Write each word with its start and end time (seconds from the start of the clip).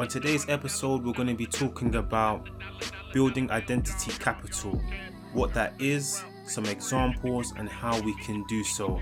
On 0.00 0.08
today's 0.08 0.48
episode, 0.48 1.04
we're 1.04 1.12
going 1.12 1.28
to 1.28 1.34
be 1.34 1.44
talking 1.44 1.96
about 1.96 2.48
building 3.12 3.50
identity 3.50 4.10
capital, 4.12 4.80
what 5.34 5.52
that 5.52 5.74
is, 5.78 6.24
some 6.46 6.64
examples, 6.64 7.52
and 7.58 7.68
how 7.68 8.00
we 8.00 8.14
can 8.22 8.42
do 8.48 8.64
so. 8.64 8.98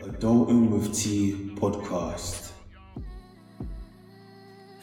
Adulting 0.00 0.70
with 0.70 0.92
T 0.92 1.52
podcast. 1.54 2.50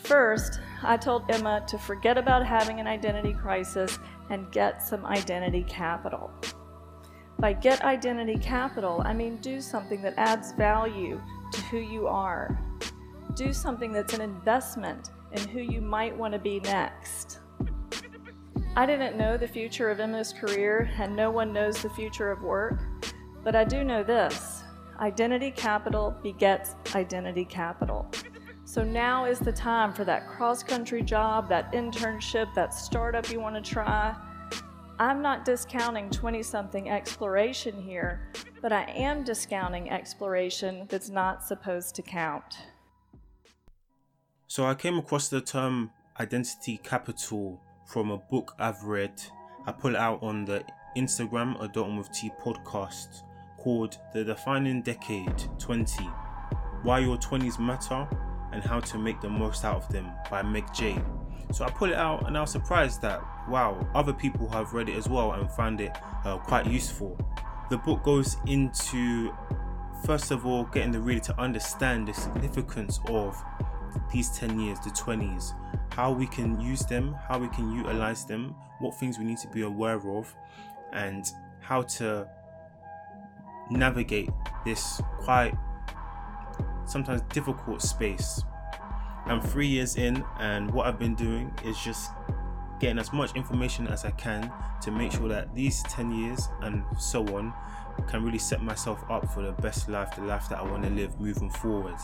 First, 0.04 0.62
I 0.82 0.96
told 0.96 1.30
Emma 1.30 1.66
to 1.68 1.78
forget 1.78 2.18
about 2.18 2.46
having 2.46 2.80
an 2.80 2.88
identity 2.88 3.34
crisis 3.34 4.00
and 4.30 4.50
get 4.54 4.82
some 4.82 5.06
identity 5.06 5.66
capital. 5.68 6.32
By 7.38 7.52
get 7.52 7.82
identity 7.82 8.38
capital, 8.38 9.02
I 9.04 9.14
mean 9.14 9.42
do 9.42 9.60
something 9.60 10.02
that 10.04 10.14
adds 10.16 10.54
value 10.54 11.22
to 11.52 11.62
who 11.64 11.80
you 11.80 12.08
are. 12.08 12.58
Do 13.36 13.54
something 13.54 13.92
that's 13.92 14.14
an 14.14 14.22
investment 14.22 15.12
in 15.32 15.48
who 15.48 15.60
you 15.60 15.82
might 15.82 16.16
want 16.16 16.34
to 16.34 16.40
be 16.40 16.60
next. 16.62 17.40
I 18.76 18.86
didn't 18.86 19.18
know 19.18 19.38
the 19.38 19.48
future 19.48 19.90
of 19.90 20.00
Emma's 20.00 20.34
career, 20.34 20.90
and 20.98 21.16
no 21.16 21.32
one 21.32 21.54
knows 21.54 21.82
the 21.82 21.90
future 21.90 22.32
of 22.32 22.42
work, 22.42 22.82
but 23.44 23.56
I 23.56 23.64
do 23.64 23.84
know 23.84 24.04
this 24.04 24.64
identity 25.00 25.52
capital 25.52 26.16
begets 26.22 26.76
identity 26.94 27.46
capital. 27.46 28.10
So 28.66 28.84
now 28.84 29.26
is 29.26 29.40
the 29.40 29.52
time 29.52 29.94
for 29.94 30.04
that 30.06 30.28
cross 30.28 30.62
country 30.62 31.02
job, 31.02 31.50
that 31.50 31.72
internship, 31.74 32.54
that 32.54 32.74
startup 32.74 33.32
you 33.32 33.40
want 33.40 33.56
to 33.56 33.62
try. 33.62 34.16
I'm 35.00 35.22
not 35.22 35.46
discounting 35.46 36.10
20 36.10 36.44
something 36.44 36.90
exploration 36.90 37.82
here, 37.82 38.32
but 38.62 38.72
I 38.72 38.84
am 38.92 39.24
discounting 39.24 39.90
exploration 39.90 40.86
that's 40.90 41.10
not 41.10 41.44
supposed 41.44 41.96
to 41.96 42.02
count. 42.02 42.58
So 44.50 44.66
I 44.66 44.74
came 44.74 44.98
across 44.98 45.28
the 45.28 45.42
term 45.42 45.92
identity 46.20 46.78
capital 46.78 47.62
from 47.86 48.10
a 48.10 48.18
book 48.18 48.56
I've 48.58 48.84
read. 48.84 49.12
I 49.68 49.72
put 49.72 49.94
it 49.94 50.00
out 50.00 50.24
on 50.24 50.44
the 50.44 50.64
Instagram 50.98 51.56
Adulting 51.62 52.00
with 52.00 52.12
T 52.12 52.32
podcast 52.44 53.22
called 53.60 54.00
The 54.12 54.24
Defining 54.24 54.82
Decade 54.82 55.44
20 55.60 56.04
Why 56.82 56.98
Your 56.98 57.16
20s 57.18 57.60
Matter 57.60 58.08
and 58.52 58.64
How 58.64 58.80
to 58.80 58.98
Make 58.98 59.22
the 59.22 59.30
Most 59.30 59.64
Out 59.64 59.84
of 59.84 59.88
Them 59.90 60.10
by 60.32 60.42
Meg 60.42 60.74
Jay. 60.74 61.00
So 61.52 61.64
I 61.64 61.70
put 61.70 61.92
it 61.92 61.98
out 61.98 62.26
and 62.26 62.36
I 62.36 62.42
was 62.42 62.50
surprised 62.50 63.04
that, 63.04 63.22
wow, 63.48 63.88
other 63.94 64.14
people 64.14 64.50
have 64.50 64.74
read 64.74 64.90
it 64.90 64.98
as 64.98 65.08
well 65.08 65.34
and 65.34 65.48
found 65.52 65.80
it 65.80 65.96
uh, 66.26 66.40
quite 66.40 66.66
useful. 66.66 67.16
The 67.70 67.78
book 67.78 68.02
goes 68.02 68.38
into, 68.48 69.32
first 70.08 70.32
of 70.32 70.48
all, 70.48 70.64
getting 70.64 70.92
the 70.92 71.02
reader 71.02 71.20
to 71.26 71.40
understand 71.40 72.08
the 72.08 72.16
significance 72.16 73.00
of 73.10 73.40
these 74.12 74.30
10 74.38 74.60
years, 74.60 74.80
the 74.80 74.90
20s, 74.92 75.54
how 75.94 76.12
we 76.12 76.28
can 76.28 76.60
use 76.60 76.82
them, 76.82 77.16
how 77.28 77.40
we 77.40 77.48
can 77.50 77.72
utilize 77.72 78.26
them, 78.26 78.56
what 78.80 78.96
things 78.96 79.18
we 79.18 79.26
need 79.26 79.38
to 79.40 79.48
be 79.48 79.62
aware 79.62 80.00
of, 80.10 80.34
and 80.94 81.32
how 81.62 81.82
to 81.84 82.28
navigate 83.70 84.30
this 84.66 85.02
quite 85.20 85.54
sometimes 86.86 87.22
difficult 87.34 87.82
space. 87.82 88.44
I'm 89.26 89.42
three 89.42 89.68
years 89.68 89.96
in, 89.96 90.24
and 90.40 90.72
what 90.72 90.88
I've 90.88 90.98
been 90.98 91.16
doing 91.16 91.54
is 91.64 91.78
just 91.78 92.12
getting 92.80 92.98
as 92.98 93.12
much 93.14 93.36
information 93.36 93.88
as 93.88 94.06
I 94.06 94.12
can 94.12 94.52
to 94.82 94.92
make 94.92 95.12
sure 95.12 95.28
that 95.28 95.54
these 95.54 95.84
10 95.84 96.12
years 96.12 96.48
and 96.62 96.84
so 96.98 97.22
on 97.36 97.54
can 98.08 98.24
really 98.24 98.40
set 98.40 98.64
myself 98.64 99.04
up 99.10 99.32
for 99.34 99.42
the 99.42 99.52
best 99.52 99.90
life, 99.90 100.16
the 100.16 100.24
life 100.24 100.48
that 100.50 100.60
I 100.60 100.64
want 100.64 100.84
to 100.84 100.90
live 100.90 101.20
moving 101.20 101.50
forward. 101.50 101.98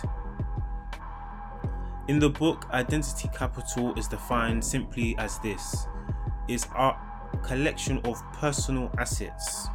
In 2.07 2.19
the 2.19 2.29
book, 2.29 2.65
identity 2.71 3.29
capital 3.35 3.93
is 3.95 4.07
defined 4.07 4.63
simply 4.63 5.15
as 5.17 5.39
this 5.39 5.87
is 6.47 6.67
our 6.75 6.99
collection 7.43 7.99
of 8.05 8.21
personal 8.33 8.91
assets, 8.97 9.67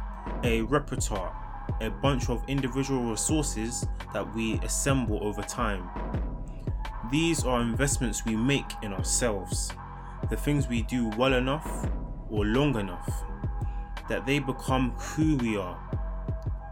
a 0.43 0.61
repertoire 0.61 1.41
a 1.79 1.89
bunch 1.89 2.29
of 2.29 2.43
individual 2.47 3.03
resources 3.03 3.87
that 4.13 4.35
we 4.35 4.59
assemble 4.59 5.19
over 5.23 5.41
time. 5.41 5.89
These 7.11 7.43
are 7.43 7.61
investments 7.61 8.25
we 8.25 8.35
make 8.35 8.71
in 8.83 8.93
ourselves, 8.93 9.71
the 10.29 10.37
things 10.37 10.67
we 10.67 10.83
do 10.83 11.09
well 11.17 11.33
enough 11.33 11.89
or 12.29 12.45
long 12.45 12.77
enough, 12.77 13.23
that 14.09 14.25
they 14.25 14.39
become 14.39 14.91
who 14.91 15.37
we 15.37 15.57
are. 15.57 15.79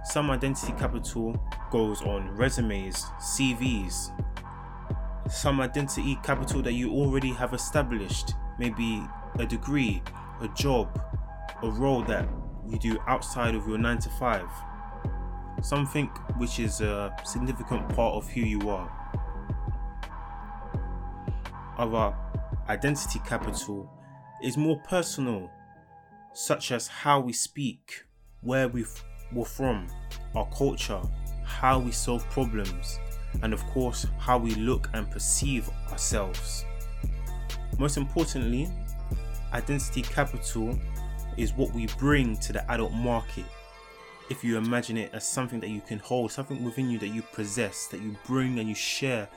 Some 0.05 0.31
identity 0.31 0.73
capital 0.73 1.35
goes 1.71 2.01
on 2.01 2.29
resumes, 2.35 3.05
CVs. 3.19 4.11
Some 5.29 5.61
identity 5.61 6.17
capital 6.23 6.61
that 6.63 6.73
you 6.73 6.91
already 6.91 7.31
have 7.33 7.53
established, 7.53 8.33
maybe 8.57 9.03
a 9.37 9.45
degree, 9.45 10.01
a 10.41 10.47
job, 10.49 10.99
a 11.61 11.69
role 11.69 12.03
that 12.03 12.27
you 12.67 12.79
do 12.79 12.99
outside 13.07 13.55
of 13.55 13.67
your 13.67 13.77
9 13.77 13.99
to 13.99 14.09
5 14.09 14.49
something 15.61 16.07
which 16.37 16.59
is 16.59 16.81
a 16.81 17.13
significant 17.23 17.87
part 17.89 18.15
of 18.15 18.29
who 18.29 18.41
you 18.41 18.69
are. 18.69 18.89
Our 21.77 22.15
identity 22.67 23.19
capital 23.25 23.89
is 24.43 24.57
more 24.57 24.77
personal, 24.79 25.49
such 26.33 26.71
as 26.71 26.87
how 26.87 27.19
we 27.19 27.33
speak, 27.33 28.05
where 28.41 28.67
we 28.67 28.85
we're 29.31 29.45
from, 29.45 29.87
our 30.35 30.47
culture, 30.49 31.01
how 31.43 31.79
we 31.79 31.91
solve 31.91 32.27
problems, 32.29 32.99
and 33.41 33.53
of 33.53 33.65
course, 33.67 34.05
how 34.17 34.37
we 34.37 34.55
look 34.55 34.89
and 34.93 35.09
perceive 35.09 35.69
ourselves. 35.91 36.65
Most 37.77 37.97
importantly, 37.97 38.69
identity 39.53 40.01
capital 40.01 40.77
is 41.37 41.53
what 41.53 41.73
we 41.73 41.87
bring 41.97 42.37
to 42.37 42.53
the 42.53 42.71
adult 42.71 42.93
market 42.93 43.45
if 44.29 44.43
you 44.43 44.57
imagine 44.57 44.95
it 44.97 45.09
as 45.13 45.27
something 45.27 45.59
that 45.59 45.69
you 45.69 45.81
can 45.81 45.99
hold, 45.99 46.31
something 46.31 46.63
within 46.63 46.89
you 46.89 46.99
that 46.99 47.07
you 47.07 47.23
possess, 47.33 47.87
that 47.87 48.01
you 48.01 48.15
bring 48.27 48.59
and 48.59 48.69
you 48.69 48.75
share, 48.75 49.27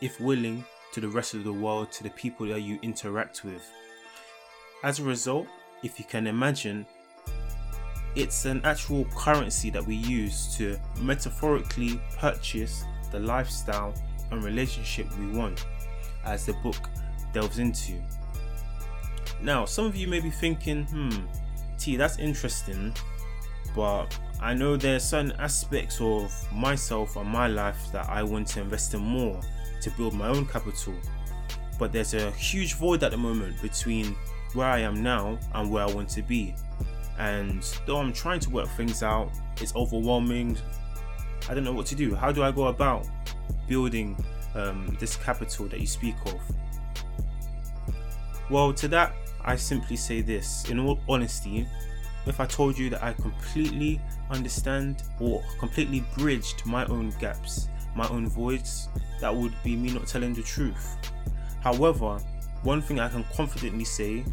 if 0.00 0.20
willing, 0.20 0.64
to 0.92 1.00
the 1.00 1.08
rest 1.08 1.34
of 1.34 1.44
the 1.44 1.52
world, 1.52 1.90
to 1.92 2.04
the 2.04 2.10
people 2.10 2.46
that 2.46 2.60
you 2.60 2.78
interact 2.82 3.44
with. 3.44 3.68
As 4.84 5.00
a 5.00 5.04
result, 5.04 5.48
if 5.82 5.98
you 5.98 6.04
can 6.04 6.26
imagine, 6.26 6.86
it's 8.18 8.46
an 8.46 8.60
actual 8.64 9.04
currency 9.16 9.70
that 9.70 9.86
we 9.86 9.94
use 9.94 10.52
to 10.56 10.76
metaphorically 11.00 12.00
purchase 12.18 12.84
the 13.12 13.20
lifestyle 13.20 13.94
and 14.32 14.42
relationship 14.42 15.06
we 15.18 15.38
want, 15.38 15.64
as 16.24 16.44
the 16.44 16.52
book 16.54 16.90
delves 17.32 17.60
into. 17.60 17.94
Now, 19.40 19.64
some 19.64 19.84
of 19.84 19.94
you 19.94 20.08
may 20.08 20.18
be 20.18 20.30
thinking, 20.30 20.84
hmm, 20.86 21.10
T, 21.78 21.96
that's 21.96 22.18
interesting, 22.18 22.92
but 23.76 24.18
I 24.40 24.52
know 24.52 24.76
there's 24.76 25.04
certain 25.04 25.32
aspects 25.38 26.00
of 26.00 26.32
myself 26.52 27.14
and 27.14 27.28
my 27.28 27.46
life 27.46 27.92
that 27.92 28.08
I 28.08 28.24
want 28.24 28.48
to 28.48 28.60
invest 28.60 28.94
in 28.94 29.00
more 29.00 29.40
to 29.80 29.90
build 29.92 30.14
my 30.14 30.26
own 30.26 30.44
capital. 30.46 30.94
But 31.78 31.92
there's 31.92 32.14
a 32.14 32.32
huge 32.32 32.74
void 32.74 33.04
at 33.04 33.12
the 33.12 33.16
moment 33.16 33.62
between 33.62 34.16
where 34.54 34.66
I 34.66 34.80
am 34.80 35.04
now 35.04 35.38
and 35.54 35.70
where 35.70 35.84
I 35.84 35.92
want 35.92 36.08
to 36.10 36.22
be. 36.22 36.56
And 37.18 37.62
though 37.84 37.98
I'm 37.98 38.12
trying 38.12 38.40
to 38.40 38.50
work 38.50 38.68
things 38.70 39.02
out, 39.02 39.30
it's 39.60 39.74
overwhelming. 39.74 40.56
I 41.48 41.54
don't 41.54 41.64
know 41.64 41.72
what 41.72 41.86
to 41.86 41.94
do. 41.94 42.14
How 42.14 42.30
do 42.30 42.42
I 42.42 42.52
go 42.52 42.68
about 42.68 43.06
building 43.66 44.16
um, 44.54 44.96
this 45.00 45.16
capital 45.16 45.66
that 45.66 45.80
you 45.80 45.86
speak 45.86 46.14
of? 46.26 46.40
Well, 48.50 48.72
to 48.74 48.88
that, 48.88 49.14
I 49.44 49.56
simply 49.56 49.96
say 49.96 50.20
this 50.20 50.68
in 50.70 50.78
all 50.78 51.00
honesty, 51.08 51.66
if 52.26 52.40
I 52.40 52.46
told 52.46 52.78
you 52.78 52.90
that 52.90 53.02
I 53.02 53.14
completely 53.14 54.00
understand 54.30 55.02
or 55.20 55.42
completely 55.58 56.04
bridged 56.16 56.64
my 56.66 56.84
own 56.86 57.10
gaps, 57.18 57.68
my 57.96 58.06
own 58.08 58.28
voids, 58.28 58.88
that 59.20 59.34
would 59.34 59.54
be 59.64 59.74
me 59.76 59.90
not 59.90 60.06
telling 60.06 60.34
the 60.34 60.42
truth. 60.42 60.96
However, 61.60 62.18
one 62.62 62.82
thing 62.82 63.00
I 63.00 63.08
can 63.08 63.24
confidently 63.34 63.84
say 63.84 64.24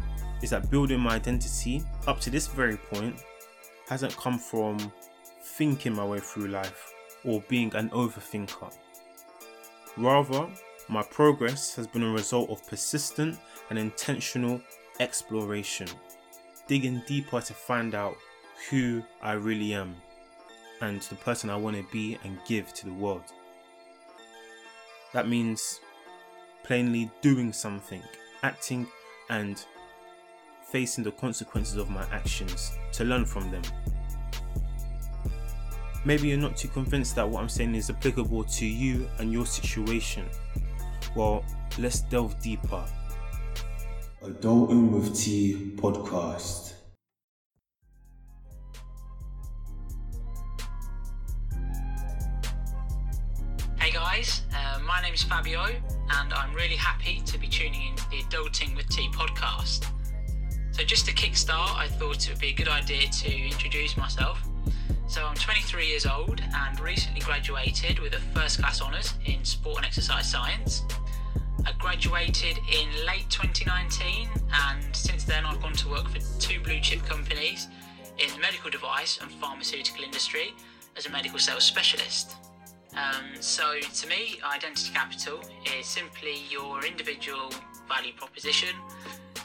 is 0.42 0.50
that 0.50 0.70
building 0.70 1.00
my 1.00 1.14
identity 1.14 1.82
up 2.06 2.20
to 2.20 2.30
this 2.30 2.46
very 2.46 2.76
point 2.76 3.22
hasn't 3.88 4.16
come 4.16 4.38
from 4.38 4.92
thinking 5.42 5.94
my 5.94 6.04
way 6.04 6.18
through 6.18 6.48
life 6.48 6.92
or 7.24 7.42
being 7.48 7.74
an 7.74 7.88
overthinker. 7.90 8.72
Rather, 9.96 10.48
my 10.88 11.02
progress 11.02 11.74
has 11.74 11.86
been 11.86 12.02
a 12.02 12.12
result 12.12 12.50
of 12.50 12.66
persistent 12.66 13.38
and 13.70 13.78
intentional 13.78 14.60
exploration 15.00 15.88
digging 16.66 17.02
deeper 17.06 17.40
to 17.40 17.54
find 17.54 17.94
out 17.94 18.16
who 18.70 19.02
I 19.22 19.32
really 19.32 19.72
am 19.72 19.96
and 20.80 21.00
the 21.02 21.14
person 21.14 21.50
I 21.50 21.56
want 21.56 21.76
to 21.76 21.86
be 21.92 22.18
and 22.24 22.38
give 22.46 22.72
to 22.74 22.86
the 22.86 22.92
world. 22.92 23.24
That 25.12 25.28
means 25.28 25.80
plainly 26.64 27.10
doing 27.22 27.52
something, 27.52 28.02
acting 28.42 28.86
and 29.30 29.64
facing 30.66 31.04
the 31.04 31.12
consequences 31.12 31.76
of 31.76 31.88
my 31.88 32.04
actions 32.10 32.72
to 32.92 33.04
learn 33.04 33.24
from 33.24 33.50
them. 33.50 33.62
Maybe 36.04 36.28
you're 36.28 36.38
not 36.38 36.56
too 36.56 36.68
convinced 36.68 37.16
that 37.16 37.28
what 37.28 37.40
I'm 37.40 37.48
saying 37.48 37.74
is 37.74 37.90
applicable 37.90 38.44
to 38.44 38.66
you 38.66 39.08
and 39.18 39.32
your 39.32 39.46
situation. 39.46 40.24
Well, 41.14 41.44
let's 41.78 42.00
delve 42.02 42.40
deeper. 42.40 42.84
Adulting 44.22 44.90
with 44.90 45.16
Tea 45.16 45.72
podcast. 45.76 46.74
Hey 53.80 53.92
guys, 53.92 54.42
uh, 54.52 54.80
my 54.86 55.00
name 55.00 55.14
is 55.14 55.22
Fabio, 55.22 55.62
and 55.62 56.32
I'm 56.32 56.52
really 56.54 56.76
happy 56.76 57.22
to 57.24 57.38
be 57.38 57.46
tuning 57.46 57.90
in 57.90 57.96
to 57.96 58.10
the 58.10 58.16
Adulting 58.22 58.76
with 58.76 58.88
Tea 58.88 59.08
podcast. 59.12 59.85
So, 60.76 60.84
just 60.84 61.06
to 61.06 61.14
kickstart, 61.14 61.74
I 61.74 61.88
thought 61.88 62.28
it 62.28 62.28
would 62.28 62.38
be 62.38 62.48
a 62.48 62.52
good 62.52 62.68
idea 62.68 63.08
to 63.08 63.34
introduce 63.34 63.96
myself. 63.96 64.46
So, 65.08 65.24
I'm 65.24 65.34
23 65.34 65.86
years 65.86 66.04
old 66.04 66.42
and 66.54 66.78
recently 66.80 67.20
graduated 67.20 67.98
with 67.98 68.12
a 68.12 68.18
first 68.38 68.58
class 68.58 68.82
honours 68.82 69.14
in 69.24 69.42
sport 69.42 69.78
and 69.78 69.86
exercise 69.86 70.30
science. 70.30 70.82
I 71.64 71.72
graduated 71.78 72.58
in 72.58 73.06
late 73.06 73.24
2019, 73.30 74.28
and 74.52 74.94
since 74.94 75.24
then, 75.24 75.46
I've 75.46 75.62
gone 75.62 75.72
to 75.72 75.88
work 75.88 76.10
for 76.10 76.18
two 76.38 76.60
blue 76.60 76.80
chip 76.80 77.02
companies 77.06 77.68
in 78.18 78.28
the 78.34 78.38
medical 78.38 78.68
device 78.68 79.18
and 79.22 79.30
pharmaceutical 79.30 80.04
industry 80.04 80.52
as 80.94 81.06
a 81.06 81.10
medical 81.10 81.38
sales 81.38 81.64
specialist. 81.64 82.36
Um, 82.94 83.40
so, 83.40 83.80
to 83.80 84.06
me, 84.08 84.40
identity 84.44 84.92
capital 84.92 85.40
is 85.78 85.86
simply 85.86 86.42
your 86.50 86.84
individual 86.84 87.50
value 87.88 88.12
proposition 88.12 88.76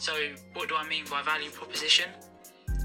so, 0.02 0.14
what 0.56 0.68
do 0.68 0.76
I 0.76 0.88
mean 0.90 1.06
by 1.12 1.22
value 1.22 1.52
proposition? 1.52 2.06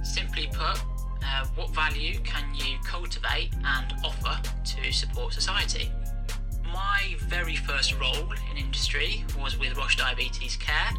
Simply 0.02 0.48
put, 0.48 0.84
uh, 1.24 1.46
what 1.54 1.70
value 1.70 2.18
can 2.20 2.54
you 2.54 2.76
cultivate 2.84 3.54
and 3.54 3.94
offer 4.04 4.38
to 4.42 4.92
support 4.92 5.32
society? 5.32 5.90
My 6.70 7.16
very 7.20 7.56
first 7.56 7.98
role 7.98 8.34
in 8.50 8.58
industry 8.58 9.24
was 9.40 9.58
with 9.58 9.78
Roche 9.78 9.96
Diabetes 9.96 10.56
Care. 10.56 10.90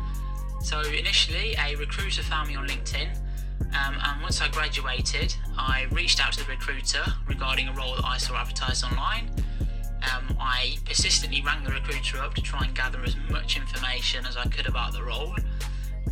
So, 0.64 0.82
initially, 0.82 1.56
a 1.64 1.76
recruiter 1.76 2.24
found 2.24 2.48
me 2.50 2.56
on 2.56 2.68
LinkedIn, 2.68 3.16
um, 3.62 4.00
and 4.04 4.24
once 4.24 4.42
I 4.42 4.48
graduated, 4.48 5.36
I 5.56 5.86
reached 5.92 6.20
out 6.20 6.34
to 6.34 6.44
the 6.44 6.50
recruiter 6.50 7.04
regarding 7.28 7.68
a 7.68 7.74
role 7.74 7.96
that 7.96 8.06
I 8.06 8.18
saw 8.18 8.38
advertised 8.38 8.84
online. 8.84 9.30
Um, 10.02 10.36
I 10.40 10.78
persistently 10.84 11.44
rang 11.46 11.64
the 11.64 11.72
recruiter 11.72 12.18
up 12.18 12.34
to 12.34 12.42
try 12.42 12.66
and 12.66 12.74
gather 12.74 13.04
as 13.04 13.16
much 13.30 13.56
information 13.56 14.26
as 14.26 14.36
I 14.36 14.46
could 14.48 14.66
about 14.66 14.94
the 14.94 15.04
role. 15.04 15.36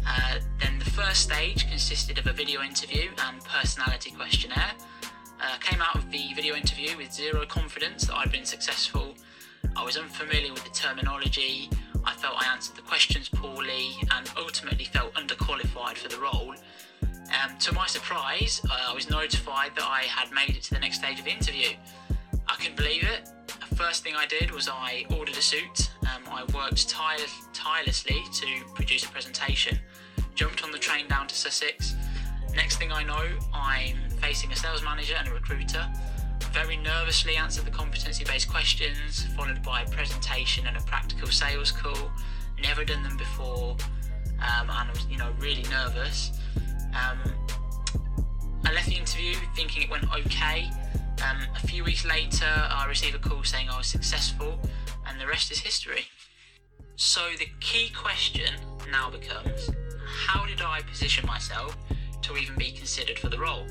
Uh, 0.08 0.40
then 0.60 0.78
the 0.80 0.86
first 0.86 1.22
stage 1.24 1.68
consisted 1.70 2.18
of 2.18 2.28
a 2.28 2.34
video 2.34 2.62
interview 2.62 3.10
and 3.28 3.44
personality 3.44 4.12
questionnaire. 4.12 4.72
Uh, 5.42 5.58
came 5.60 5.82
out 5.82 5.96
of 5.96 6.10
the 6.12 6.34
video 6.34 6.56
interview 6.56 6.96
with 6.98 7.12
zero 7.12 7.46
confidence 7.46 8.06
that 8.06 8.16
I'd 8.16 8.32
been 8.32 8.46
successful. 8.46 9.16
I 9.76 9.84
was 9.84 9.98
unfamiliar 9.98 10.54
with 10.54 10.64
the 10.64 10.70
terminology. 10.70 11.70
I 12.06 12.14
felt 12.14 12.36
I 12.42 12.52
answered 12.52 12.76
the 12.76 12.82
questions 12.84 13.28
poorly 13.30 13.96
and 14.16 14.30
ultimately 14.38 14.86
felt 14.86 15.14
underqualified 15.16 15.98
for 15.98 16.08
the 16.08 16.20
role. 16.20 16.56
Um, 17.02 17.58
to 17.60 17.74
my 17.74 17.88
surprise, 17.88 18.62
uh, 18.70 18.92
I 18.92 18.94
was 18.94 19.10
notified 19.10 19.72
that 19.76 19.84
I 19.84 20.04
had 20.04 20.32
made 20.32 20.56
it 20.56 20.64
to 20.64 20.74
the 20.76 20.80
next 20.80 21.00
stage 21.00 21.20
of 21.20 21.26
the 21.26 21.32
interview. 21.32 21.70
I 22.48 22.56
couldn't 22.56 22.78
believe 22.78 23.04
it. 23.04 23.30
The 23.70 23.76
first 23.76 24.04
thing 24.04 24.16
I 24.16 24.26
did 24.26 24.52
was 24.52 24.70
I 24.70 25.06
ordered 25.18 25.36
a 25.36 25.42
suit. 25.42 25.90
Um, 26.04 26.24
I 26.32 26.44
worked 26.54 26.88
tire- 26.88 27.18
tirelessly 27.54 28.24
to 28.34 28.48
produce 28.76 29.04
a 29.04 29.10
presentation 29.10 29.80
jumped 30.36 30.64
on 30.64 30.72
the 30.72 30.78
train 30.78 31.08
down 31.08 31.28
to 31.28 31.36
Sussex. 31.36 31.96
Next 32.54 32.78
thing 32.78 32.92
I 32.92 33.04
know, 33.04 33.26
I'm 33.54 33.98
facing 34.22 34.52
a 34.52 34.56
sales 34.56 34.84
manager 34.84 35.16
and 35.18 35.28
a 35.28 35.34
recruiter. 35.34 35.88
Very 36.52 36.78
nervously 36.78 37.36
answered 37.36 37.66
the 37.66 37.72
competency 37.72 38.24
based 38.24 38.50
questions, 38.50 39.26
followed 39.36 39.64
by 39.64 39.82
a 39.82 39.90
presentation 39.90 40.68
and 40.68 40.78
a 40.78 40.82
practical 40.82 41.28
sales 41.28 41.72
call. 41.72 42.12
Never 42.62 42.86
done 42.86 43.04
them 43.04 43.18
before, 43.18 43.76
um, 44.40 44.70
and 44.70 44.72
I 44.72 44.90
was, 44.90 45.06
you 45.08 45.18
know, 45.18 45.34
really 45.40 45.64
nervous. 45.70 46.32
Um, 46.94 47.20
I 48.64 48.74
left 48.74 48.88
the 48.88 48.96
interview 48.96 49.36
thinking 49.56 49.84
it 49.84 49.90
went 49.90 50.06
okay. 50.14 50.70
Um, 51.28 51.38
a 51.56 51.68
few 51.68 51.84
weeks 51.84 52.06
later, 52.06 52.46
I 52.48 52.86
received 52.88 53.16
a 53.16 53.20
call 53.20 53.44
saying 53.44 53.70
I 53.70 53.78
was 53.78 53.88
successful, 53.88 54.60
and 55.08 55.20
the 55.20 55.28
rest 55.28 55.52
is 55.52 55.60
history. 55.60 56.08
So 56.96 57.22
the 57.38 57.48
key 57.60 57.92
question 57.94 58.54
now 58.90 59.10
becomes 59.10 59.70
how 60.16 60.46
did 60.46 60.62
I 60.62 60.82
position 60.82 61.26
myself 61.28 61.78
to 62.22 62.38
even 62.38 62.56
be 62.58 62.72
considered 62.72 63.20
for 63.20 63.30
the 63.30 63.38
role? 63.38 63.68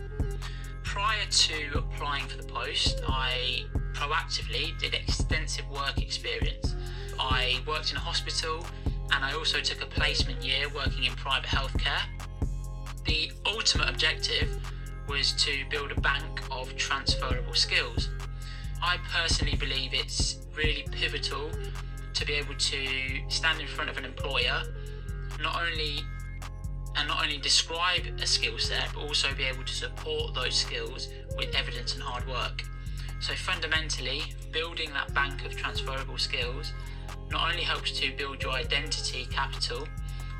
Prior 0.82 1.24
to 1.28 1.78
applying 1.78 2.26
for 2.26 2.36
the 2.36 2.44
post, 2.44 3.00
I 3.08 3.64
proactively 3.94 4.78
did 4.78 4.94
extensive 4.94 5.68
work 5.70 6.00
experience. 6.00 6.74
I 7.18 7.60
worked 7.66 7.90
in 7.90 7.96
a 7.96 8.00
hospital 8.00 8.64
and 9.12 9.24
I 9.24 9.32
also 9.32 9.60
took 9.60 9.82
a 9.82 9.86
placement 9.86 10.44
year 10.44 10.66
working 10.74 11.04
in 11.04 11.12
private 11.12 11.48
healthcare. 11.48 12.02
The 13.04 13.32
ultimate 13.46 13.88
objective 13.88 14.48
was 15.08 15.32
to 15.32 15.64
build 15.70 15.92
a 15.92 16.00
bank 16.00 16.42
of 16.50 16.74
transferable 16.76 17.54
skills. 17.54 18.08
I 18.82 18.98
personally 19.10 19.56
believe 19.56 19.90
it's 19.92 20.38
really 20.56 20.86
pivotal 20.90 21.50
to 22.12 22.26
be 22.26 22.34
able 22.34 22.54
to 22.54 22.86
stand 23.28 23.60
in 23.60 23.66
front 23.66 23.90
of 23.90 23.96
an 23.96 24.04
employer, 24.04 24.62
not 25.40 25.60
only 25.60 26.00
and 26.96 27.08
not 27.08 27.22
only 27.22 27.38
describe 27.38 28.02
a 28.20 28.26
skill 28.26 28.58
set 28.58 28.88
but 28.94 29.02
also 29.02 29.28
be 29.34 29.44
able 29.44 29.64
to 29.64 29.74
support 29.74 30.34
those 30.34 30.54
skills 30.54 31.08
with 31.36 31.54
evidence 31.54 31.94
and 31.94 32.02
hard 32.02 32.26
work. 32.28 32.62
So, 33.20 33.34
fundamentally, 33.34 34.22
building 34.52 34.90
that 34.92 35.12
bank 35.14 35.44
of 35.44 35.56
transferable 35.56 36.18
skills 36.18 36.72
not 37.30 37.50
only 37.50 37.64
helps 37.64 37.90
to 38.00 38.12
build 38.16 38.42
your 38.42 38.52
identity 38.52 39.26
capital 39.30 39.86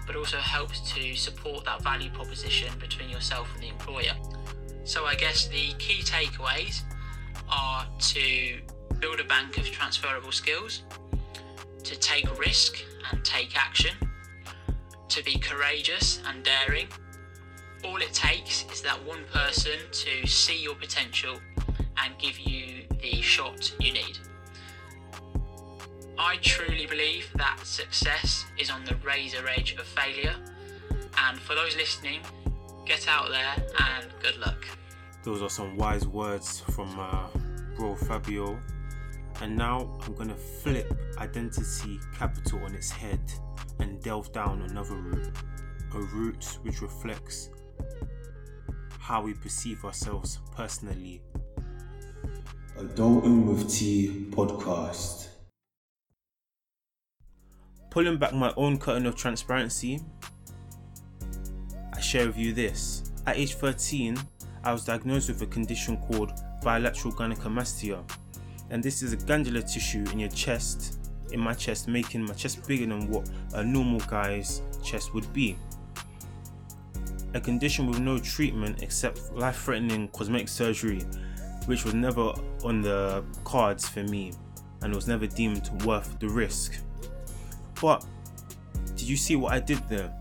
but 0.07 0.17
also 0.17 0.37
helps 0.37 0.93
to 0.93 1.15
support 1.17 1.65
that 1.65 1.83
value 1.83 2.11
proposition 2.11 2.69
between 2.79 3.09
yourself 3.09 3.49
and 3.55 3.63
the 3.63 3.69
employer. 3.69 4.13
So, 4.85 5.07
I 5.07 5.15
guess 5.15 5.49
the 5.49 5.73
key 5.79 6.03
takeaways 6.03 6.83
are 7.49 7.87
to 7.99 8.61
build 9.01 9.21
a 9.21 9.25
bank 9.25 9.57
of 9.57 9.65
transferable 9.65 10.33
skills, 10.33 10.83
to 11.83 11.97
take 11.99 12.39
risk 12.39 12.79
and 13.11 13.25
take 13.25 13.57
action 13.57 13.95
to 15.09 15.23
be 15.25 15.39
courageous 15.39 16.21
and 16.27 16.45
daring. 16.45 16.87
All 17.85 17.97
it 17.97 18.13
takes 18.13 18.65
is 18.73 18.81
that 18.83 19.05
one 19.05 19.25
person 19.33 19.79
to 19.93 20.27
see 20.27 20.63
your 20.63 20.75
potential 20.75 21.39
and 21.99 22.17
give 22.19 22.39
you 22.39 22.85
the 23.01 23.21
shot 23.21 23.73
you 23.79 23.93
need. 23.93 24.19
I 26.19 26.37
truly 26.37 26.87
believe 26.87 27.29
that 27.37 27.59
success 27.65 28.45
is 28.59 28.71
on 28.71 28.85
the 28.85 28.95
razor 28.97 29.47
edge 29.49 29.73
of 29.73 29.85
failure, 29.85 30.35
and 31.19 31.39
for 31.39 31.55
those 31.55 31.77
listening, 31.77 32.21
get 32.87 33.09
out 33.09 33.31
there 33.31 33.55
and 33.81 34.07
good 34.23 34.37
luck. 34.39 34.65
Those 35.23 35.43
are 35.43 35.51
some 35.51 35.77
wise 35.77 36.07
words 36.07 36.61
from 36.61 36.99
uh, 36.99 37.27
bro 37.77 37.95
Fabio. 37.97 38.59
And 39.41 39.57
now 39.57 39.99
I'm 40.05 40.15
gonna 40.15 40.37
flip 40.37 40.93
identity 41.19 41.99
capital 42.17 42.63
on 42.65 42.75
its 42.75 42.91
head 42.91 43.21
and 43.79 44.01
delve 44.03 44.33
down 44.33 44.63
another 44.63 44.95
route, 44.95 45.33
a 45.95 45.99
route 45.99 46.59
which 46.63 46.81
reflects 46.81 47.51
how 48.99 49.23
we 49.23 49.35
perceive 49.35 49.85
ourselves 49.85 50.41
personally. 50.53 51.21
Adulting 52.79 53.45
with 53.45 53.71
Tea 53.71 54.27
podcast. 54.31 55.29
Pulling 57.91 58.17
back 58.17 58.33
my 58.33 58.53
own 58.57 58.79
curtain 58.79 59.07
of 59.07 59.15
transparency, 59.15 60.01
I 61.93 62.01
share 62.01 62.27
with 62.27 62.39
you 62.39 62.53
this. 62.53 63.13
At 63.27 63.37
age 63.37 63.55
13, 63.55 64.19
I 64.65 64.73
was 64.73 64.85
diagnosed 64.85 65.29
with 65.29 65.43
a 65.43 65.47
condition 65.47 65.99
called 65.99 66.33
bilateral 66.63 67.15
gynecomastia, 67.15 68.03
and 68.71 68.83
this 68.83 69.03
is 69.03 69.13
a 69.13 69.17
glandular 69.17 69.63
tissue 69.63 70.05
in 70.13 70.19
your 70.19 70.31
chest 70.31 70.99
in 71.33 71.41
my 71.41 71.53
chest, 71.53 71.89
making 71.89 72.25
my 72.25 72.35
chest 72.35 72.67
bigger 72.67 72.87
than 72.87 73.09
what 73.09 73.29
a 73.55 73.65
normal 73.65 73.99
guy's 74.01 74.63
chest 74.83 75.13
would 75.15 75.31
be. 75.33 75.57
A 77.35 77.41
condition 77.41 77.89
with 77.89 77.99
no 77.99 78.19
treatment 78.19 78.83
except 78.83 79.33
life 79.33 79.57
threatening 79.63 80.09
cosmetic 80.09 80.49
surgery, 80.49 81.01
which 81.67 81.85
was 81.85 81.93
never 81.93 82.33
on 82.63 82.83
the 82.83 83.25
cards 83.43 83.89
for 83.89 84.05
me 84.05 84.33
and 84.83 84.95
was 84.95 85.09
never 85.09 85.27
deemed 85.27 85.71
worth 85.85 86.19
the 86.21 86.29
risk. 86.29 86.81
But 87.81 88.05
did 88.95 89.09
you 89.09 89.17
see 89.17 89.35
what 89.35 89.53
I 89.53 89.61
did 89.61 89.87
there? 89.89 90.15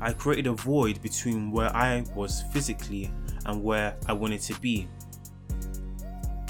I 0.00 0.12
created 0.12 0.46
a 0.46 0.52
void 0.52 1.02
between 1.02 1.50
where 1.50 1.74
I 1.74 2.04
was 2.14 2.42
physically 2.52 3.10
and 3.46 3.62
where 3.62 3.96
I 4.06 4.12
wanted 4.12 4.40
to 4.42 4.60
be. 4.60 4.88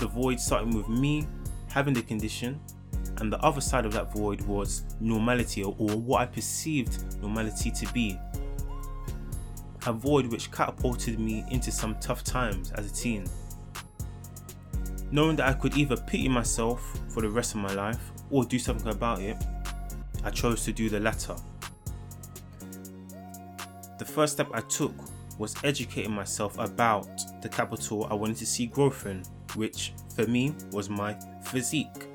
The 0.02 0.08
void 0.08 0.40
started 0.40 0.74
with 0.74 0.88
me 0.88 1.28
having 1.68 1.94
the 1.94 2.02
condition 2.02 2.58
and 3.18 3.32
the 3.32 3.38
other 3.38 3.60
side 3.60 3.86
of 3.86 3.92
that 3.92 4.12
void 4.12 4.40
was 4.40 4.82
normality 4.98 5.62
or, 5.62 5.76
or 5.78 5.90
what 5.90 6.22
I 6.22 6.26
perceived 6.26 7.22
normality 7.22 7.70
to 7.70 7.92
be. 7.92 8.18
A 9.86 9.92
void 9.92 10.26
which 10.26 10.50
catapulted 10.50 11.20
me 11.20 11.44
into 11.52 11.70
some 11.70 11.94
tough 12.00 12.24
times 12.24 12.72
as 12.72 12.90
a 12.90 12.92
teen. 12.92 13.26
Knowing 15.12 15.36
that 15.36 15.46
I 15.46 15.52
could 15.52 15.76
either 15.76 15.96
pity 15.96 16.28
myself 16.28 16.98
for 17.08 17.20
the 17.20 17.30
rest 17.30 17.54
of 17.54 17.60
my 17.60 17.72
life 17.72 18.10
or 18.28 18.44
do 18.44 18.58
something 18.58 18.92
about 18.92 19.20
it, 19.20 19.36
I 20.24 20.30
chose 20.30 20.64
to 20.64 20.72
do 20.72 20.88
the 20.90 20.98
latter. 20.98 21.36
The 24.00 24.04
first 24.04 24.32
step 24.32 24.48
I 24.52 24.62
took 24.62 24.94
was 25.38 25.54
educating 25.62 26.10
myself 26.12 26.58
about 26.58 27.06
the 27.40 27.48
capital 27.48 28.08
I 28.10 28.14
wanted 28.14 28.38
to 28.38 28.46
see 28.46 28.66
growth 28.66 29.06
in, 29.06 29.22
which 29.56 29.92
for 30.14 30.26
me 30.26 30.54
was 30.72 30.88
my 30.88 31.16
physique. 31.42 32.08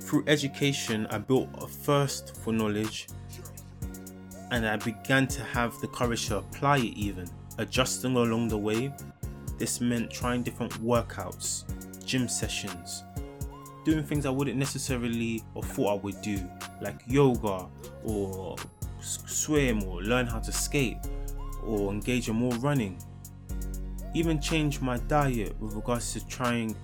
Through 0.00 0.24
education, 0.26 1.06
I 1.10 1.18
built 1.18 1.48
a 1.58 1.66
thirst 1.66 2.36
for 2.36 2.52
knowledge 2.52 3.06
and 4.50 4.66
I 4.66 4.76
began 4.76 5.26
to 5.28 5.44
have 5.44 5.80
the 5.80 5.86
courage 5.88 6.26
to 6.28 6.38
apply 6.38 6.78
it, 6.78 6.94
even 6.96 7.28
adjusting 7.58 8.16
along 8.16 8.48
the 8.48 8.58
way. 8.58 8.92
This 9.58 9.80
meant 9.80 10.10
trying 10.10 10.42
different 10.42 10.72
workouts, 10.82 11.64
gym 12.04 12.26
sessions, 12.28 13.04
doing 13.84 14.02
things 14.02 14.26
I 14.26 14.30
wouldn't 14.30 14.56
necessarily 14.56 15.42
or 15.54 15.62
thought 15.62 15.90
I 15.90 16.02
would 16.02 16.20
do, 16.22 16.40
like 16.80 17.02
yoga 17.06 17.68
or 18.02 18.56
swim 19.00 19.84
or 19.84 20.02
learn 20.02 20.26
how 20.26 20.38
to 20.40 20.52
skate 20.52 20.98
or 21.62 21.92
engage 21.92 22.28
in 22.28 22.36
more 22.36 22.54
running. 22.54 22.98
Even 24.14 24.40
change 24.40 24.80
my 24.80 24.98
diet 25.08 25.54
with 25.60 25.74
regards 25.74 26.12
to 26.14 26.26
trying 26.26 26.74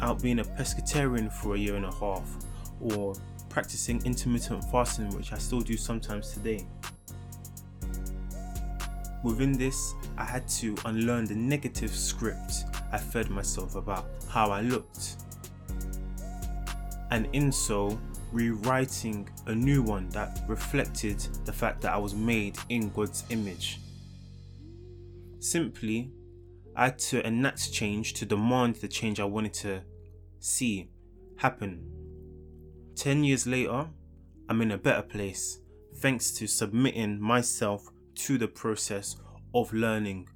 out 0.00 0.22
being 0.22 0.38
a 0.38 0.44
pescatarian 0.44 1.30
for 1.32 1.54
a 1.54 1.58
year 1.58 1.76
and 1.76 1.84
a 1.84 1.92
half 1.92 2.28
or 2.80 3.14
practicing 3.48 4.04
intermittent 4.04 4.64
fasting, 4.70 5.10
which 5.10 5.32
I 5.32 5.38
still 5.38 5.60
do 5.60 5.76
sometimes 5.76 6.32
today. 6.32 6.66
Within 9.22 9.52
this, 9.52 9.94
I 10.16 10.24
had 10.24 10.48
to 10.48 10.76
unlearn 10.84 11.26
the 11.26 11.34
negative 11.34 11.94
script 11.94 12.64
I 12.92 12.98
fed 12.98 13.30
myself 13.30 13.76
about 13.76 14.06
how 14.28 14.50
I 14.50 14.62
looked. 14.62 15.16
And 17.10 17.28
in 17.32 17.52
so, 17.52 17.98
rewriting 18.32 19.28
a 19.46 19.54
new 19.54 19.82
one 19.82 20.08
that 20.10 20.40
reflected 20.48 21.20
the 21.44 21.52
fact 21.52 21.82
that 21.82 21.92
I 21.92 21.98
was 21.98 22.14
made 22.14 22.56
in 22.68 22.90
God's 22.90 23.24
image. 23.30 23.80
Simply, 25.38 26.10
I 26.74 26.84
had 26.86 26.98
to 27.00 27.26
enact 27.26 27.72
change 27.72 28.14
to 28.14 28.26
demand 28.26 28.76
the 28.76 28.88
change 28.88 29.20
I 29.20 29.24
wanted 29.24 29.52
to 29.54 29.82
see 30.38 30.88
happen. 31.36 31.84
Ten 32.94 33.24
years 33.24 33.46
later, 33.46 33.88
I'm 34.48 34.62
in 34.62 34.72
a 34.72 34.78
better 34.78 35.02
place 35.02 35.58
thanks 35.96 36.30
to 36.32 36.46
submitting 36.46 37.20
myself 37.20 37.88
to 38.14 38.38
the 38.38 38.48
process 38.48 39.16
of 39.54 39.72
learning. 39.72 40.28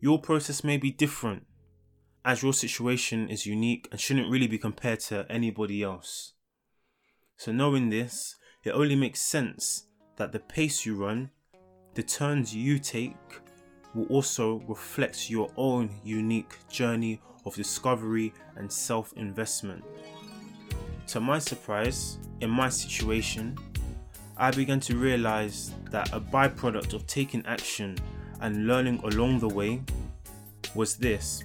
Your 0.00 0.20
process 0.20 0.64
may 0.64 0.76
be 0.76 0.90
different 0.90 1.46
as 2.24 2.42
your 2.42 2.52
situation 2.52 3.28
is 3.28 3.46
unique 3.46 3.88
and 3.90 4.00
shouldn't 4.00 4.30
really 4.30 4.46
be 4.46 4.58
compared 4.58 5.00
to 5.00 5.26
anybody 5.30 5.82
else. 5.82 6.32
So, 7.36 7.52
knowing 7.52 7.90
this, 7.90 8.36
it 8.64 8.70
only 8.70 8.96
makes 8.96 9.20
sense 9.20 9.86
that 10.16 10.32
the 10.32 10.40
pace 10.40 10.84
you 10.84 10.96
run, 10.96 11.30
the 11.94 12.02
turns 12.02 12.54
you 12.54 12.78
take, 12.78 13.14
will 13.96 14.06
also 14.06 14.62
reflect 14.68 15.30
your 15.30 15.50
own 15.56 15.90
unique 16.04 16.56
journey 16.68 17.20
of 17.44 17.54
discovery 17.54 18.32
and 18.56 18.70
self 18.70 19.12
investment. 19.14 19.82
To 21.08 21.20
my 21.20 21.38
surprise, 21.38 22.18
in 22.40 22.50
my 22.50 22.68
situation, 22.68 23.56
I 24.36 24.50
began 24.50 24.80
to 24.80 24.96
realize 24.96 25.72
that 25.90 26.12
a 26.12 26.20
byproduct 26.20 26.92
of 26.92 27.06
taking 27.06 27.44
action 27.46 27.96
and 28.40 28.66
learning 28.66 29.00
along 29.02 29.38
the 29.38 29.48
way 29.48 29.82
was 30.74 30.96
this 30.96 31.42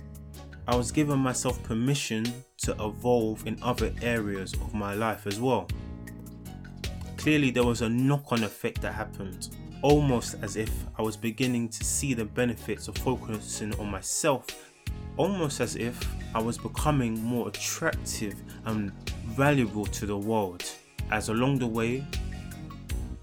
I 0.67 0.75
was 0.75 0.91
giving 0.91 1.17
myself 1.17 1.61
permission 1.63 2.25
to 2.57 2.71
evolve 2.73 3.47
in 3.47 3.57
other 3.63 3.93
areas 4.01 4.53
of 4.53 4.73
my 4.73 4.93
life 4.93 5.25
as 5.25 5.39
well. 5.39 5.67
Clearly, 7.17 7.51
there 7.51 7.63
was 7.63 7.81
a 7.81 7.89
knock 7.89 8.31
on 8.31 8.43
effect 8.43 8.81
that 8.81 8.93
happened, 8.93 9.49
almost 9.81 10.35
as 10.41 10.55
if 10.55 10.71
I 10.97 11.01
was 11.01 11.17
beginning 11.17 11.69
to 11.69 11.83
see 11.83 12.13
the 12.13 12.25
benefits 12.25 12.87
of 12.87 12.97
focusing 12.97 13.77
on 13.79 13.89
myself, 13.89 14.45
almost 15.17 15.59
as 15.59 15.75
if 15.75 16.07
I 16.35 16.41
was 16.41 16.57
becoming 16.57 17.21
more 17.21 17.47
attractive 17.47 18.35
and 18.65 18.91
valuable 19.29 19.85
to 19.87 20.05
the 20.05 20.17
world. 20.17 20.63
As 21.11 21.29
along 21.29 21.59
the 21.59 21.67
way, 21.67 22.05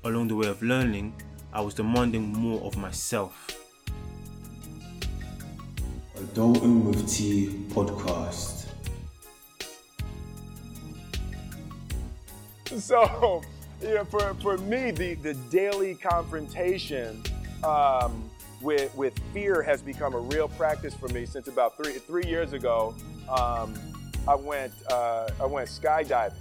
along 0.04 0.28
the 0.28 0.36
way 0.36 0.48
of 0.48 0.62
learning, 0.62 1.14
I 1.52 1.60
was 1.60 1.74
demanding 1.74 2.32
more 2.32 2.60
of 2.62 2.76
myself. 2.76 3.46
Adulting 6.16 6.84
with 6.84 7.08
T 7.08 7.64
podcast. 7.68 8.66
So, 12.76 13.42
you 13.80 13.94
know, 13.94 14.04
for, 14.04 14.34
for 14.34 14.58
me, 14.58 14.90
the, 14.90 15.14
the 15.14 15.34
daily 15.50 15.94
confrontation 15.94 17.22
um, 17.64 18.28
with, 18.60 18.94
with 18.96 19.18
fear 19.32 19.62
has 19.62 19.82
become 19.82 20.14
a 20.14 20.18
real 20.18 20.48
practice 20.48 20.94
for 20.94 21.08
me 21.08 21.24
since 21.26 21.48
about 21.48 21.76
three, 21.76 21.94
three 21.94 22.24
years 22.26 22.52
ago. 22.52 22.94
Um, 23.28 23.74
I 24.26 24.34
went, 24.34 24.72
uh, 24.90 25.30
I 25.40 25.46
went 25.46 25.68
skydiving. 25.68 26.32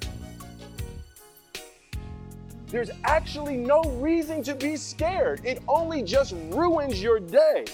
There's 2.68 2.90
actually 3.06 3.56
no 3.56 3.82
reason 3.84 4.44
to 4.44 4.54
be 4.54 4.76
scared. 4.76 5.42
It 5.46 5.62
only 5.70 6.04
just 6.04 6.36
ruins 6.50 7.02
your 7.02 7.20
day. 7.20 7.66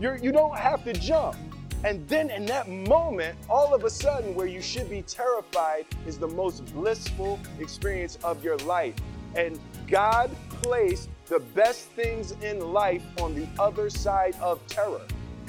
You're, 0.00 0.16
you 0.16 0.32
don't 0.32 0.56
have 0.56 0.84
to 0.84 0.92
jump. 0.92 1.36
And 1.84 2.08
then 2.08 2.30
in 2.30 2.46
that 2.46 2.68
moment, 2.68 3.36
all 3.50 3.74
of 3.74 3.84
a 3.84 3.90
sudden, 3.90 4.34
where 4.34 4.46
you 4.46 4.62
should 4.62 4.88
be 4.88 5.02
terrified 5.02 5.86
is 6.06 6.16
the 6.16 6.28
most 6.28 6.64
blissful 6.74 7.40
experience 7.58 8.18
of 8.22 8.44
your 8.44 8.56
life. 8.58 8.94
And 9.34 9.58
God 9.88 10.30
placed 10.62 11.08
the 11.26 11.40
best 11.40 11.86
things 11.90 12.32
in 12.42 12.72
life 12.72 13.02
on 13.20 13.34
the 13.34 13.48
other 13.58 13.90
side 13.90 14.36
of 14.40 14.64
terror. 14.68 15.02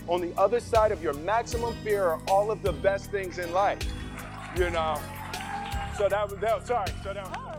On 0.07 0.21
the 0.21 0.35
other 0.37 0.59
side 0.59 0.91
of 0.91 1.03
your 1.03 1.13
maximum 1.13 1.75
fear 1.83 2.03
are 2.03 2.21
all 2.27 2.49
of 2.49 2.63
the 2.63 2.73
best 2.73 3.11
things 3.11 3.37
in 3.37 3.51
life. 3.53 3.81
You 4.55 4.69
know? 4.71 4.99
So 5.97 6.09
that 6.09 6.29
was, 6.29 6.39
that, 6.39 6.65
sorry. 6.65 6.91
So 7.03 7.13
that 7.13 7.29
was, 7.29 7.52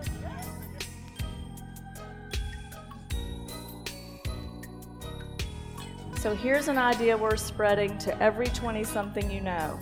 So 6.24 6.34
here's 6.34 6.68
an 6.68 6.78
idea 6.78 7.14
worth 7.14 7.40
spreading 7.40 7.98
to 7.98 8.18
every 8.18 8.46
20 8.46 8.82
something 8.82 9.30
you 9.30 9.42
know. 9.42 9.78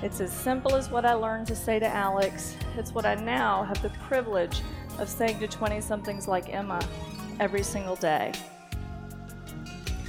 It's 0.00 0.20
as 0.20 0.32
simple 0.32 0.76
as 0.76 0.88
what 0.88 1.04
I 1.04 1.14
learned 1.14 1.48
to 1.48 1.56
say 1.56 1.80
to 1.80 1.86
Alex. 1.88 2.56
It's 2.76 2.94
what 2.94 3.04
I 3.04 3.16
now 3.16 3.64
have 3.64 3.82
the 3.82 3.90
privilege 4.06 4.60
of 5.00 5.08
saying 5.08 5.40
to 5.40 5.48
20 5.48 5.80
somethings 5.80 6.28
like 6.28 6.54
Emma 6.54 6.80
every 7.40 7.64
single 7.64 7.96
day. 7.96 8.30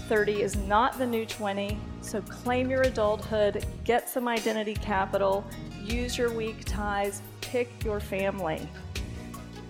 30 0.07 0.43
is 0.43 0.55
not 0.55 0.99
the 0.99 1.07
new 1.07 1.25
20, 1.25 1.79
so 2.01 2.21
claim 2.21 2.69
your 2.69 2.83
adulthood, 2.83 3.65
get 3.85 4.07
some 4.07 4.27
identity 4.27 4.75
capital, 4.75 5.43
use 5.83 6.15
your 6.15 6.31
weak 6.31 6.63
ties, 6.63 7.23
pick 7.41 7.83
your 7.83 7.99
family. 7.99 8.69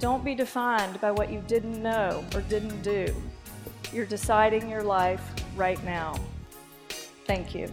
Don't 0.02 0.26
be 0.26 0.36
defined 0.36 1.00
by 1.00 1.12
what 1.12 1.32
you 1.32 1.42
didn't 1.48 1.82
know 1.82 2.26
or 2.36 2.42
didn't 2.42 2.82
do. 2.82 3.16
You're 3.94 4.06
deciding 4.06 4.70
your 4.70 4.84
life 4.84 5.22
right 5.56 5.82
now. 5.84 6.16
Thank 7.26 7.56
you. 7.56 7.68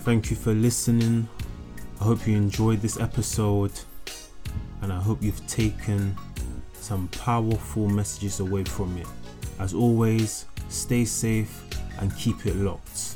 Thank 0.00 0.30
you 0.30 0.36
for 0.36 0.54
listening. 0.54 1.28
I 2.00 2.04
hope 2.04 2.26
you 2.26 2.36
enjoyed 2.36 2.80
this 2.80 3.00
episode 3.00 3.72
and 4.82 4.92
I 4.92 5.00
hope 5.00 5.20
you've 5.20 5.44
taken 5.48 6.16
some 6.74 7.08
powerful 7.08 7.88
messages 7.88 8.38
away 8.38 8.62
from 8.62 8.96
it. 8.98 9.06
As 9.58 9.74
always, 9.74 10.46
stay 10.68 11.04
safe 11.04 11.64
and 11.98 12.16
keep 12.16 12.46
it 12.46 12.54
locked. 12.54 13.15